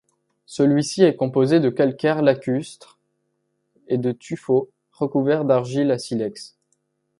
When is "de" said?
1.59-1.69, 3.99-4.11